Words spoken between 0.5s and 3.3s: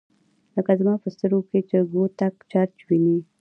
لکه زما په سترګو کې چي “ګوتهک چرچ” ویني